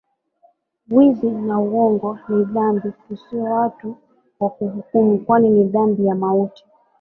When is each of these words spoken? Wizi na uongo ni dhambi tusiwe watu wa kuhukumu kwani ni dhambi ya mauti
Wizi 0.91 1.29
na 1.31 1.59
uongo 1.59 2.19
ni 2.29 2.43
dhambi 2.45 2.91
tusiwe 3.07 3.49
watu 3.49 3.95
wa 4.39 4.49
kuhukumu 4.49 5.19
kwani 5.19 5.49
ni 5.49 5.63
dhambi 5.63 6.05
ya 6.05 6.15
mauti 6.15 6.65